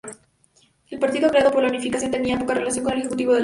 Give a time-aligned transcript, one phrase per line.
[0.89, 3.39] El Partido creado por la Unificación tenía poca relación con el ejecutivo del Estado.